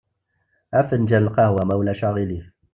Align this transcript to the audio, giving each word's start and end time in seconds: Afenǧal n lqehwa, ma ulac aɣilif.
Afenǧal 0.79 1.23
n 1.23 1.25
lqehwa, 1.27 1.63
ma 1.67 1.75
ulac 1.79 2.01
aɣilif. 2.07 2.45